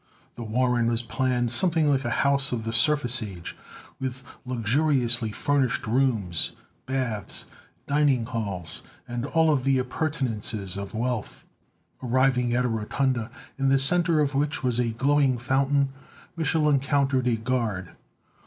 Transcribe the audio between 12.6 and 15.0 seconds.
a rotunda, in the center of which was a